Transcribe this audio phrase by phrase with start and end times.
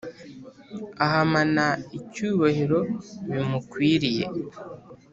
[1.05, 1.65] Ahamana
[1.97, 2.79] icyubahiro
[3.31, 4.25] kimukwiriye